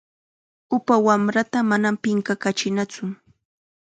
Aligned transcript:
Upa 0.75 0.95
wamrata 1.05 1.59
manam 1.69 1.95
pinqakachinatsu. 2.03 3.03